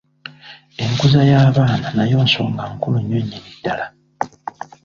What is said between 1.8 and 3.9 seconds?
nayo nsonga nkulu nnyo nnyini ddala.